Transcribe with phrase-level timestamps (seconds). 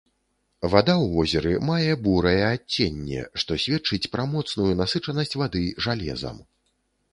[0.71, 6.45] Вада ў возеры мае бурае адценне, што сведчыць пра моцную насычанасць вады жалезам.